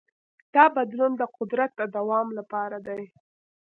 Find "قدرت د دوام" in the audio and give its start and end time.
1.37-2.27